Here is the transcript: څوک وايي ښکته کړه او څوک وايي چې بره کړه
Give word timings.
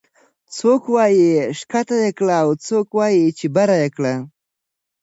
څوک 0.57 0.83
وايي 0.95 1.29
ښکته 1.59 1.97
کړه 2.17 2.35
او 2.43 2.49
څوک 2.65 2.87
وايي 2.99 3.25
چې 3.37 3.45
بره 3.55 3.77
کړه 3.95 4.13